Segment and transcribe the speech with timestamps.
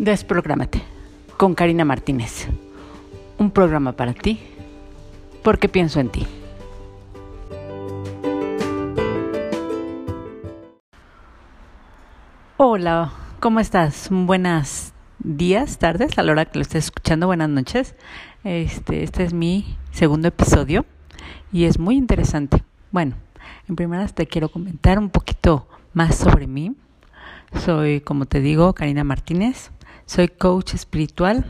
[0.00, 0.82] Desprográmate
[1.36, 2.48] con Karina Martínez.
[3.36, 4.40] Un programa para ti
[5.42, 6.26] porque pienso en ti.
[12.56, 14.08] Hola, ¿cómo estás?
[14.10, 17.94] Buenas días, tardes, a la hora que lo estés escuchando, buenas noches.
[18.42, 20.86] Este, este es mi segundo episodio
[21.52, 22.64] y es muy interesante.
[22.90, 23.16] Bueno,
[23.68, 26.74] en primeras te quiero comentar un poquito más sobre mí.
[27.66, 29.70] Soy, como te digo, Karina Martínez.
[30.10, 31.44] Soy coach espiritual.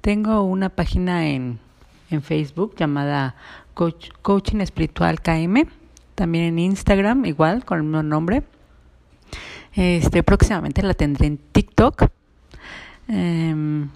[0.00, 1.58] Tengo una página en,
[2.08, 3.34] en Facebook llamada
[3.74, 5.64] coach, Coaching Espiritual KM.
[6.14, 8.44] También en Instagram, igual, con el mismo nombre.
[9.74, 12.04] Este, próximamente la tendré en TikTok.
[13.08, 13.88] Em,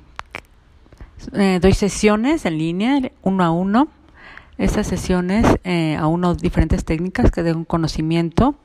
[1.35, 3.87] eh, doy sesiones en línea, uno a uno.
[4.59, 8.57] Estas sesiones eh, a uno diferentes técnicas que den un conocimiento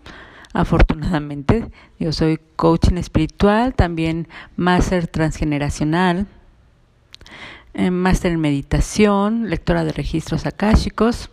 [0.55, 1.69] afortunadamente.
[1.99, 6.27] Yo soy coaching espiritual, también máster transgeneracional,
[7.73, 11.29] eh, máster en meditación, lectora de registros akáshicos.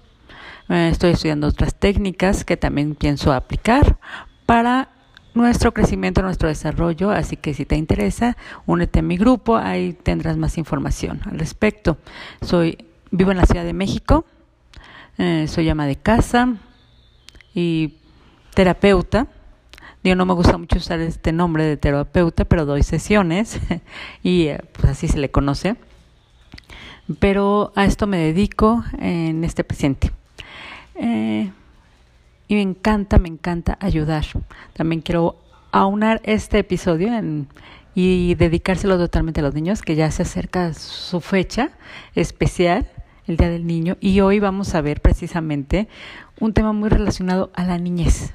[0.68, 3.96] Eh, estoy estudiando otras técnicas que también pienso aplicar
[4.44, 4.88] para
[5.34, 7.12] nuestro crecimiento, nuestro desarrollo.
[7.12, 11.96] Así que si te interesa, únete a mi grupo, ahí tendrás más información al respecto.
[13.14, 14.24] Vivo en la Ciudad de México,
[15.18, 16.56] eh, soy ama de casa
[17.54, 17.98] y
[18.54, 19.26] terapeuta.
[20.04, 23.60] Yo no me gusta mucho usar este nombre de terapeuta, pero doy sesiones
[24.22, 25.76] y eh, pues así se le conoce.
[27.18, 30.10] Pero a esto me dedico en este presente.
[30.96, 31.50] Eh,
[32.48, 34.24] y me encanta, me encanta ayudar.
[34.72, 35.36] También quiero
[35.70, 37.10] aunar este episodio
[37.94, 41.70] y dedicárselo totalmente a los niños, que ya se acerca su fecha
[42.14, 42.86] especial,
[43.26, 45.88] el Día del Niño, y hoy vamos a ver precisamente
[46.40, 48.34] un tema muy relacionado a la niñez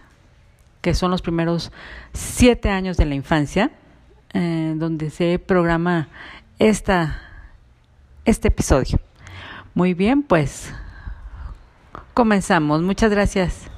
[0.88, 1.74] que son los primeros
[2.14, 3.72] siete años de la infancia,
[4.34, 6.08] eh, donde se programa
[6.60, 7.20] esta,
[8.24, 8.98] este episodio.
[9.74, 10.74] Muy bien, pues
[12.14, 12.82] comenzamos.
[12.84, 13.70] Muchas gracias.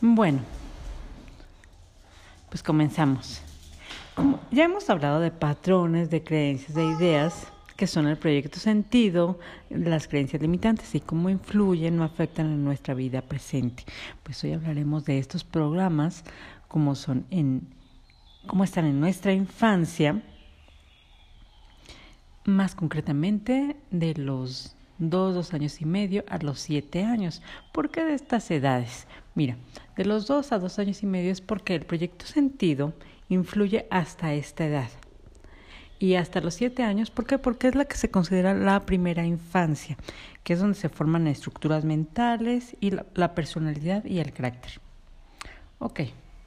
[0.00, 0.38] Bueno,
[2.48, 3.42] pues comenzamos.
[4.52, 9.38] ya hemos hablado de patrones, de creencias, de ideas, que son el proyecto sentido,
[9.70, 13.84] las creencias limitantes y cómo influyen o afectan en nuestra vida presente.
[14.24, 16.24] Pues hoy hablaremos de estos programas,
[16.66, 17.68] cómo son en
[18.48, 20.20] cómo están en nuestra infancia,
[22.44, 27.42] más concretamente de los dos, dos años y medio a los siete años.
[27.70, 29.06] ¿Por qué de estas edades?
[29.36, 29.56] Mira,
[29.96, 32.92] de los dos a dos años y medio es porque el proyecto sentido
[33.28, 34.88] influye hasta esta edad
[35.98, 37.10] y hasta los siete años.
[37.10, 37.38] ¿Por qué?
[37.38, 39.96] Porque es la que se considera la primera infancia,
[40.44, 44.80] que es donde se forman estructuras mentales y la, personalidad y el carácter.
[45.78, 46.00] Ok,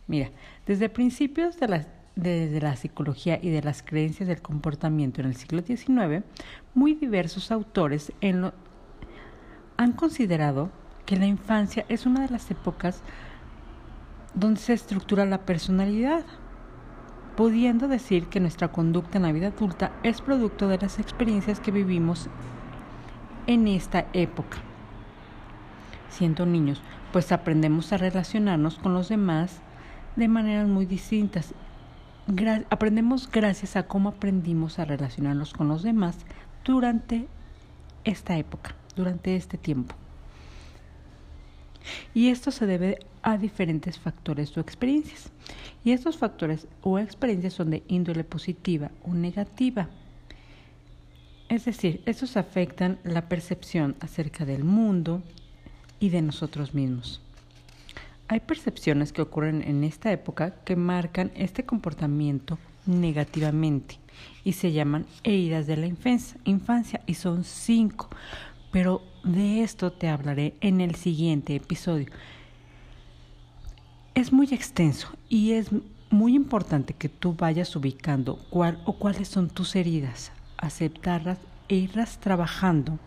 [0.07, 0.29] mira,
[0.65, 5.35] desde principios de la, desde la psicología y de las creencias del comportamiento en el
[5.35, 6.23] siglo XIX,
[6.73, 8.11] muy diversos autores
[9.77, 10.69] han considerado
[11.05, 13.01] que la infancia es una de las épocas
[14.33, 16.23] donde se estructura la personalidad
[17.41, 21.71] pudiendo decir que nuestra conducta en la vida adulta es producto de las experiencias que
[21.71, 22.29] vivimos
[23.47, 24.59] en esta época.
[26.11, 29.59] Siendo niños, pues aprendemos a relacionarnos con los demás
[30.15, 31.55] de maneras muy distintas.
[32.69, 36.17] aprendemos gracias a cómo aprendimos a relacionarnos con los demás
[36.63, 37.27] durante
[38.03, 39.95] esta época, durante este tiempo.
[42.13, 45.31] Y esto se debe a diferentes factores o experiencias.
[45.83, 49.89] Y estos factores o experiencias son de índole positiva o negativa.
[51.49, 55.21] Es decir, estos afectan la percepción acerca del mundo
[55.99, 57.21] y de nosotros mismos.
[58.27, 63.99] Hay percepciones que ocurren en esta época que marcan este comportamiento negativamente
[64.43, 68.09] y se llaman heridas de la infancia y son cinco,
[68.71, 72.07] pero de esto te hablaré en el siguiente episodio
[74.15, 75.69] es muy extenso y es
[76.09, 81.39] muy importante que tú vayas ubicando cuál o cuáles son tus heridas, aceptarlas
[81.69, 82.99] e irlas trabajando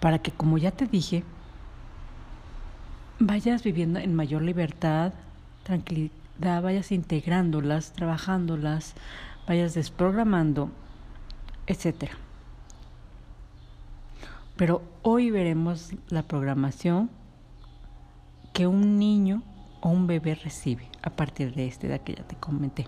[0.00, 1.22] para que, como ya te dije,
[3.18, 5.12] vayas viviendo en mayor libertad,
[5.62, 8.94] tranquilidad, vayas integrándolas, trabajándolas,
[9.46, 10.70] vayas desprogramando,
[11.66, 12.23] etcétera.
[14.56, 17.10] Pero hoy veremos la programación
[18.52, 19.42] que un niño
[19.80, 22.86] o un bebé recibe a partir de esta edad que ya te comenté.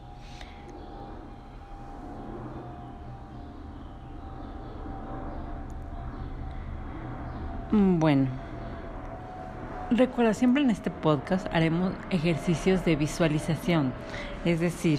[7.73, 8.29] Mm, bueno,
[9.91, 13.93] Recuerda, siempre en este podcast haremos ejercicios de visualización.
[14.45, 14.99] Es decir,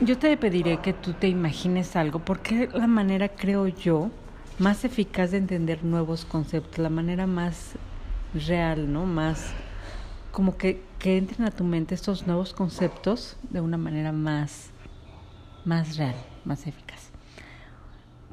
[0.00, 4.10] yo te pediré que tú te imagines algo porque la manera, creo yo,
[4.58, 7.72] más eficaz de entender nuevos conceptos, la manera más
[8.34, 9.06] real, ¿no?
[9.06, 9.52] Más
[10.30, 14.70] como que, que entren a tu mente estos nuevos conceptos de una manera más,
[15.64, 17.10] más real, más eficaz.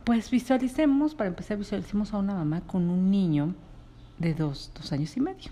[0.04, 3.56] Pues visualicemos, para empezar, visualicemos a una mamá con un niño
[4.20, 5.52] de dos, dos años y medio.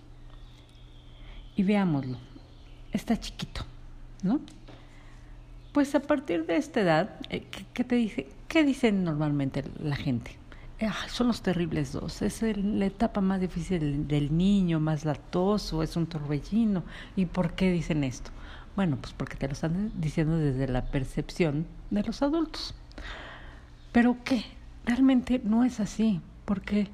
[1.56, 2.18] Y veámoslo.
[2.92, 3.66] Está chiquito,
[4.21, 4.39] ¿no?
[5.74, 8.30] Pues a partir de esta edad, eh, ¿qué, te dice?
[8.48, 10.38] ¿Qué dicen normalmente la gente?
[11.08, 12.22] son los terribles dos.
[12.22, 16.84] Es la etapa más difícil del, niño, más latoso, es un torbellino.
[17.16, 18.31] ¿Y por qué dicen esto?
[18.75, 22.76] Bueno, pues porque te lo están diciendo desde la percepción de los adultos.
[23.94, 24.44] Pero ¿qué?
[24.86, 26.22] Realmente no es así.
[26.46, 26.90] Porque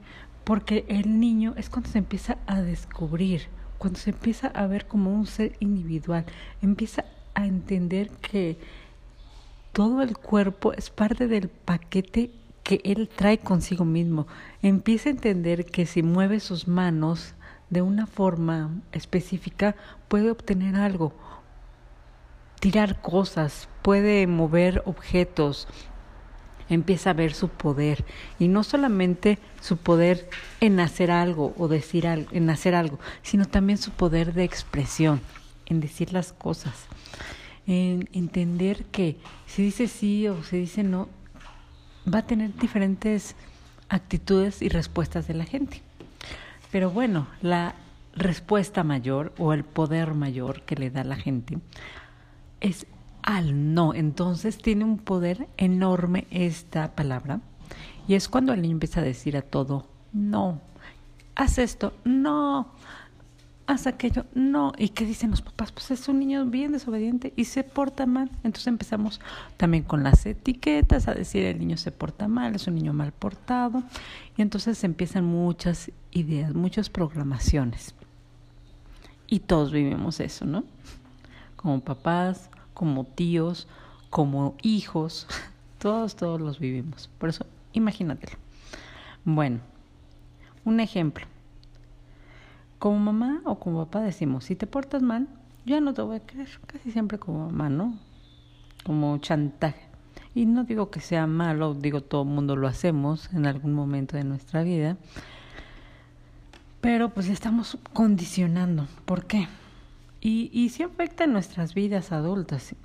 [0.49, 3.43] porque el niño es cuando se empieza a descubrir,
[3.77, 6.25] cuando se empieza a ver como un ser individual,
[6.61, 8.57] empieza a entender que
[9.73, 12.31] todo el cuerpo es parte del paquete
[12.63, 14.27] que él trae consigo mismo.
[14.61, 17.33] Empieza a entender que si mueve sus manos
[17.69, 19.75] de una forma específica
[20.07, 21.13] puede obtener algo,
[22.59, 25.67] tirar cosas, puede mover objetos,
[26.69, 28.05] empieza a ver su poder.
[28.37, 30.29] Y no solamente su poder
[30.61, 35.21] en hacer algo o decir algo, en hacer algo, sino también su poder de expresión,
[35.69, 36.73] en decir las cosas,
[37.67, 41.07] en entender que si dice sí o si dice no,
[42.11, 43.35] va a tener diferentes
[43.87, 45.81] actitudes y respuestas de la gente.
[46.71, 47.75] Pero bueno, la
[48.15, 51.59] respuesta mayor o el poder mayor que le da la gente
[52.61, 52.85] es
[53.23, 53.93] al no.
[53.93, 57.41] Entonces tiene un poder enorme esta palabra.
[58.07, 60.61] Y es cuando el niño empieza a decir a todo, no,
[61.35, 62.73] haz esto, no,
[63.69, 64.73] haz aquello, no.
[64.79, 65.71] ¿Y qué dicen los papás?
[65.71, 68.31] Pues es un niño bien desobediente y se porta mal.
[68.43, 69.21] Entonces empezamos
[69.57, 73.11] también con las etiquetas a decir el niño se porta mal, es un niño mal
[73.11, 73.83] portado.
[74.35, 77.93] Y entonces empiezan muchas ideas, muchas programaciones.
[79.27, 80.63] Y todos vivimos eso, ¿no?
[81.55, 83.67] Como papás, como tíos,
[84.09, 85.27] como hijos,
[85.77, 87.11] todos, todos los vivimos.
[87.19, 88.35] Por eso, imagínatelo.
[89.25, 89.59] Bueno,
[90.65, 91.27] un ejemplo.
[92.79, 95.27] Como mamá o como papá decimos, si te portas mal,
[95.65, 96.49] yo no te voy a creer.
[96.65, 97.97] Casi siempre como mamá, ¿no?
[98.85, 99.81] Como chantaje.
[100.33, 104.15] Y no digo que sea malo, digo todo el mundo lo hacemos en algún momento
[104.15, 104.97] de nuestra vida.
[106.79, 108.87] Pero pues estamos condicionando.
[109.05, 109.47] ¿Por qué?
[110.21, 112.75] Y, y sí afecta en nuestras vidas adultas.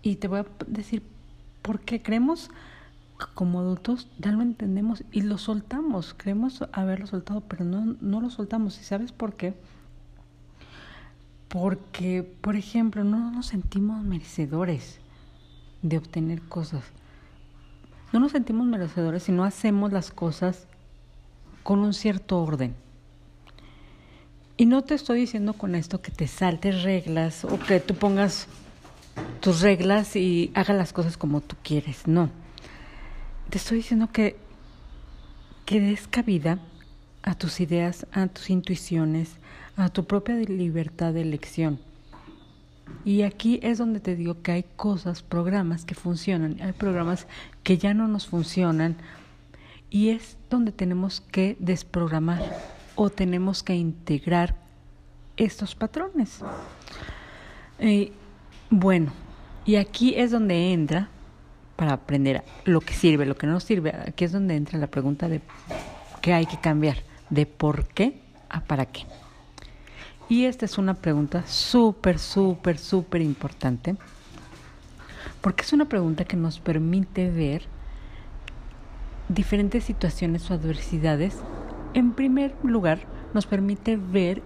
[0.00, 1.02] Y te voy a decir
[1.60, 2.50] por qué creemos
[3.26, 6.14] como adultos ya lo entendemos y lo soltamos.
[6.16, 8.80] Creemos haberlo soltado, pero no, no lo soltamos.
[8.80, 9.54] ¿Y sabes por qué?
[11.48, 14.98] Porque, por ejemplo, no nos sentimos merecedores
[15.82, 16.84] de obtener cosas.
[18.12, 20.66] No nos sentimos merecedores si no hacemos las cosas
[21.62, 22.74] con un cierto orden.
[24.56, 28.48] Y no te estoy diciendo con esto que te saltes reglas o que tú pongas
[29.40, 32.30] tus reglas y hagas las cosas como tú quieres, no.
[33.52, 34.38] Te estoy diciendo que,
[35.66, 36.58] que des cabida
[37.22, 39.36] a tus ideas, a tus intuiciones,
[39.76, 41.78] a tu propia libertad de elección.
[43.04, 47.26] Y aquí es donde te digo que hay cosas, programas que funcionan, hay programas
[47.62, 48.96] que ya no nos funcionan
[49.90, 52.40] y es donde tenemos que desprogramar
[52.94, 54.56] o tenemos que integrar
[55.36, 56.38] estos patrones.
[57.78, 58.12] Eh,
[58.70, 59.12] bueno,
[59.66, 61.10] y aquí es donde entra,
[61.82, 65.28] para aprender lo que sirve, lo que no sirve, aquí es donde entra la pregunta
[65.28, 65.40] de
[66.20, 66.98] qué hay que cambiar,
[67.28, 69.04] de por qué a para qué.
[70.28, 73.96] Y esta es una pregunta súper, súper, súper importante,
[75.40, 77.64] porque es una pregunta que nos permite ver
[79.28, 81.34] diferentes situaciones o adversidades
[81.94, 83.00] en primer lugar,
[83.34, 84.40] nos permite ver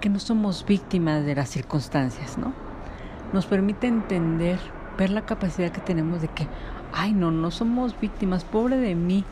[0.00, 2.52] que no somos víctimas de las circunstancias, ¿no?
[3.32, 4.60] Nos permite entender,
[4.96, 6.46] ver la capacidad que tenemos de que,
[6.92, 9.24] ay, no, no somos víctimas, pobre de mí,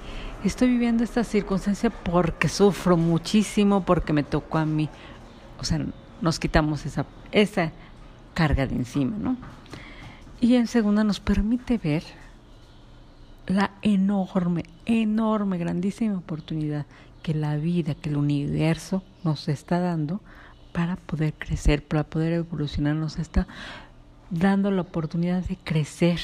[0.44, 4.88] estoy viviendo esta circunstancia porque sufro muchísimo, porque me tocó a mí.
[5.58, 5.84] O sea,
[6.20, 7.72] nos quitamos esa, esa
[8.34, 9.36] carga de encima, ¿no?
[10.40, 12.02] Y en segunda nos permite ver
[13.46, 16.86] la enorme, enorme, grandísima oportunidad
[17.22, 20.20] que la vida, que el universo nos está dando
[20.72, 23.46] para poder crecer, para poder evolucionar, nos está
[24.30, 26.20] dando la oportunidad de crecer,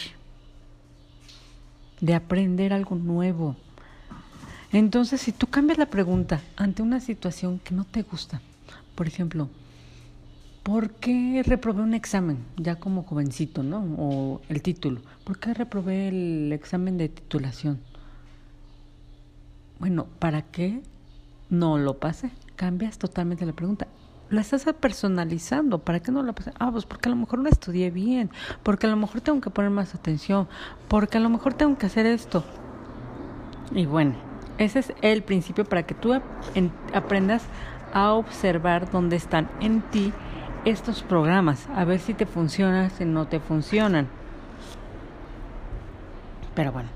[2.01, 3.57] de aprender algo nuevo.
[4.73, 8.41] Entonces, si tú cambias la pregunta ante una situación que no te gusta,
[8.95, 9.49] por ejemplo,
[10.63, 13.81] ¿por qué reprobé un examen ya como jovencito, ¿no?
[13.99, 15.01] O el título.
[15.25, 17.81] ¿Por qué reprobé el examen de titulación?
[19.79, 20.83] Bueno, ¿para qué
[21.49, 22.31] no lo pasé?
[22.55, 23.89] Cambias totalmente la pregunta.
[24.31, 25.81] La estás personalizando.
[25.81, 26.53] ¿Para qué no lo pasé?
[26.59, 28.31] Ah, pues porque a lo mejor no estudié bien.
[28.63, 30.49] Porque a lo mejor tengo que poner más atención.
[30.89, 32.45] Porque a lo mejor tengo que hacer esto.
[33.73, 34.15] Y bueno,
[34.59, 36.15] ese es el principio para que tú
[36.95, 37.43] aprendas
[37.93, 40.13] a observar dónde están en ti
[40.65, 44.09] estos programas, a ver si te funcionan, si no te funcionan.
[46.55, 46.91] Pero bueno,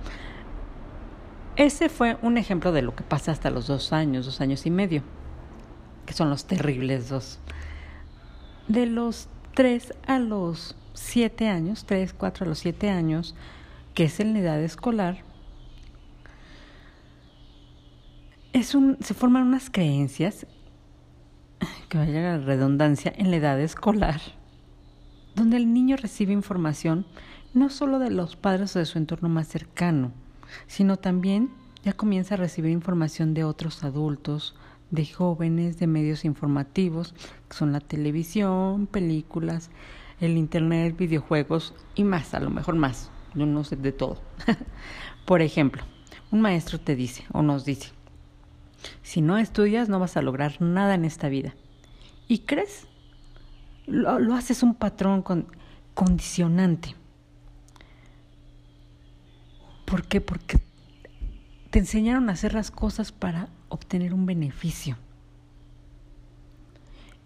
[1.56, 4.70] ese fue un ejemplo de lo que pasa hasta los dos años, dos años y
[4.70, 5.02] medio,
[6.04, 7.38] que son los terribles dos.
[8.68, 13.34] De los tres a los siete años, tres, cuatro a los siete años,
[13.94, 15.22] que es en la edad escolar,
[18.52, 20.46] es un, se forman unas creencias
[21.88, 24.20] que vaya la redundancia, en la edad escolar,
[25.34, 27.06] donde el niño recibe información
[27.52, 30.12] no solo de los padres o de su entorno más cercano,
[30.66, 31.50] sino también
[31.84, 34.54] ya comienza a recibir información de otros adultos,
[34.90, 37.14] de jóvenes, de medios informativos,
[37.48, 39.70] que son la televisión, películas,
[40.20, 43.10] el internet, videojuegos y más, a lo mejor más.
[43.34, 44.20] Yo no sé de todo.
[45.26, 45.82] Por ejemplo,
[46.30, 47.90] un maestro te dice o nos dice,
[49.02, 51.54] si no estudias no vas a lograr nada en esta vida.
[52.28, 52.86] ¿Y crees?
[53.86, 55.46] Lo, haces un patrón con,
[55.94, 56.94] condicionante.
[59.84, 60.20] ¿Por qué?
[60.20, 60.58] Porque
[61.70, 64.96] te enseñaron a hacer las cosas para obtener un beneficio.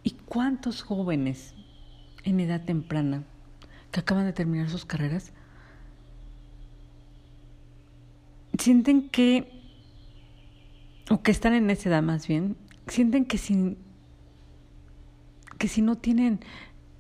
[0.02, 1.54] ¿Y cuántos jóvenes
[2.25, 3.25] en edad temprana
[3.90, 5.33] que acaban de terminar sus carreras
[8.59, 9.62] sienten que,
[11.11, 13.78] o que están en esa edad más bien, sienten que sin
[15.59, 16.40] que si no tienen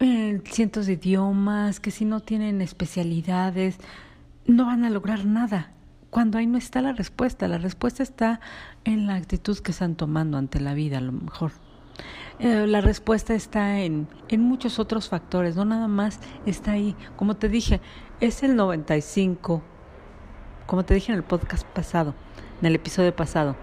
[0.00, 3.78] eh, cientos de idiomas, que si no tienen especialidades,
[4.46, 5.72] no van a lograr nada.
[6.10, 8.40] Cuando ahí no está la respuesta, la respuesta está
[8.84, 11.52] en la actitud que están tomando ante la vida, a lo mejor.
[12.38, 16.96] Eh, la respuesta está en, en muchos otros factores, no nada más está ahí.
[17.16, 17.80] Como te dije,
[18.20, 19.62] es el 95,
[20.66, 22.14] como te dije en el podcast pasado,
[22.60, 23.56] en el episodio pasado,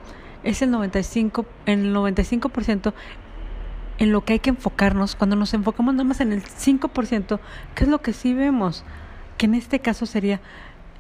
[0.44, 2.94] es el 95, en el 95%
[3.98, 7.40] en lo que hay que enfocarnos, cuando nos enfocamos nada más en el 5%,
[7.74, 8.84] ¿qué es lo que sí vemos?
[9.38, 10.42] Que en este caso sería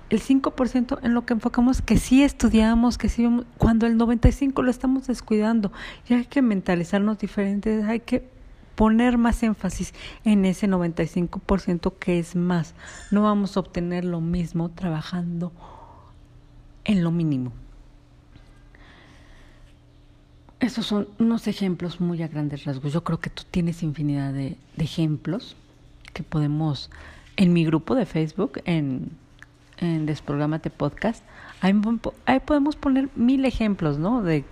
[0.09, 4.61] el 5% en lo que enfocamos que sí estudiamos, que sí vemos, cuando el 95%
[4.61, 5.71] lo estamos descuidando.
[6.07, 8.27] Y hay que mentalizarnos diferentes, hay que
[8.75, 9.93] poner más énfasis
[10.23, 12.75] en ese 95% que es más.
[13.09, 15.51] No vamos a obtener lo mismo trabajando
[16.83, 17.51] en lo mínimo.
[20.59, 22.93] Esos son unos ejemplos muy a grandes rasgos.
[22.93, 25.55] Yo creo que tú tienes infinidad de, ejemplos
[26.13, 26.89] que podemos,
[27.35, 29.11] en mi grupo de Facebook, en,
[29.77, 31.23] en Desprogramate Podcast,
[31.61, 34.21] ahí, podemos poner mil ejemplos, ¿no?
[34.21, 34.45] De,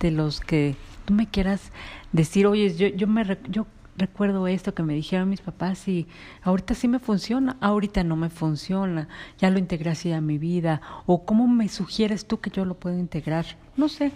[0.00, 1.72] de los que tú me quieras
[2.12, 6.06] decir, oye, yo, yo, me, yo recuerdo esto que me dijeron mis papás y
[6.42, 9.08] ahorita sí me funciona, ahorita no me funciona,
[9.38, 12.74] ya lo integré así a mi vida, o cómo me sugieres tú que yo lo
[12.74, 13.44] puedo integrar,
[13.76, 14.12] no sé,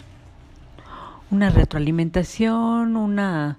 [1.30, 3.58] una retroalimentación, una,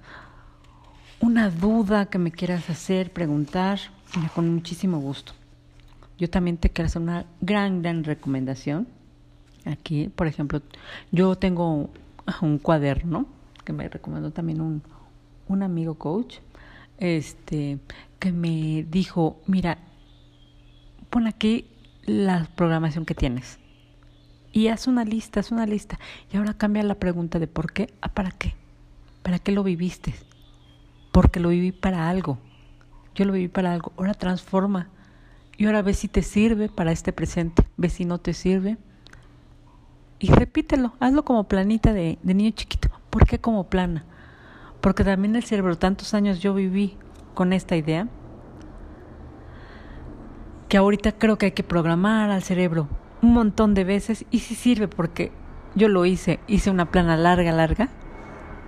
[1.19, 3.79] una duda que me quieras hacer, preguntar,
[4.33, 5.33] con muchísimo gusto.
[6.17, 8.87] Yo también te quiero hacer una gran, gran recomendación.
[9.65, 10.61] Aquí, por ejemplo,
[11.11, 11.89] yo tengo
[12.41, 13.27] un cuaderno
[13.63, 14.83] que me recomendó también un,
[15.47, 16.37] un amigo coach,
[16.97, 17.79] este,
[18.19, 19.79] que me dijo, mira,
[21.09, 21.67] pon aquí
[22.05, 23.59] la programación que tienes
[24.55, 25.99] y haz una lista, haz una lista.
[26.31, 28.55] Y ahora cambia la pregunta de por qué a para qué.
[29.21, 30.15] ¿Para qué lo viviste?
[31.11, 32.37] Porque lo viví para algo.
[33.15, 33.91] Yo lo viví para algo.
[33.97, 34.87] Ahora transforma.
[35.57, 37.63] Y ahora ve si te sirve para este presente.
[37.77, 38.77] Ve si no te sirve.
[40.19, 40.93] Y repítelo.
[40.99, 42.89] Hazlo como planita de, niño chiquito.
[43.09, 44.05] ¿Por qué como plana?
[44.81, 46.97] Porque también el cerebro, tantos años yo viví
[47.33, 48.07] con esta idea,
[50.69, 52.87] que ahorita creo que hay que programar al cerebro
[53.21, 55.31] un montón de veces y sí sirve porque
[55.75, 57.89] yo lo hice, hice una plana larga, larga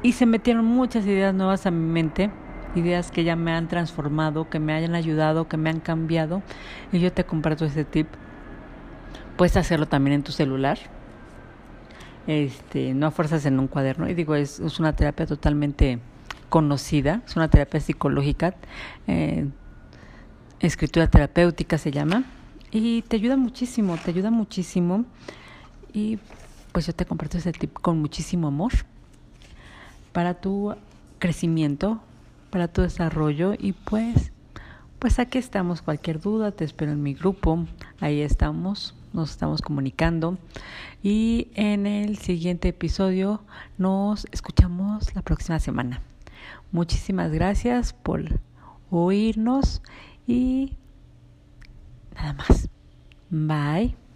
[0.03, 2.29] y se metieron muchas ideas nuevas a mi mente,
[2.78, 6.42] ideas que ya me han transformado, que me hayan ayudado, que me han cambiado
[6.92, 8.08] y yo te comparto ese tip.
[9.36, 10.78] Puedes hacerlo también en tu celular.
[12.28, 16.00] Este, no a fuerzas en un cuaderno y digo, es, una terapia totalmente
[16.50, 18.56] conocida, es una terapia psicológica,
[19.08, 19.48] eh,
[20.60, 22.26] escritura terapéutica se llama
[22.72, 25.06] y te ayuda muchísimo, te ayuda muchísimo.
[25.94, 26.20] Y
[26.72, 28.72] pues yo te comparto ese tip con muchísimo amor
[30.12, 30.76] para tu
[31.20, 32.02] crecimiento,
[32.58, 34.32] para tu desarrollo y pues
[34.98, 37.68] pues aquí estamos, cualquier duda, te espero en mi grupo,
[38.00, 40.40] ahí estamos, nos estamos comunicando
[41.04, 43.44] y en el siguiente episodio
[43.78, 46.02] nos escuchamos la próxima semana.
[46.72, 48.24] Muchísimas gracias por
[48.90, 49.84] oírnos
[50.26, 50.78] y
[52.16, 52.70] nada más.
[53.30, 54.07] Bye.